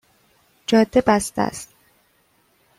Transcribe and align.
جاده 0.67 1.01
بسته 1.07 1.41
است 1.41 1.69